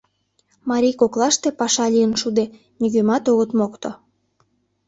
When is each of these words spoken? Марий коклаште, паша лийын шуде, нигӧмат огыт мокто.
Марий 0.69 0.95
коклаште, 1.01 1.47
паша 1.59 1.85
лийын 1.93 2.13
шуде, 2.21 2.45
нигӧмат 2.79 3.23
огыт 3.31 3.51
мокто. 3.59 3.91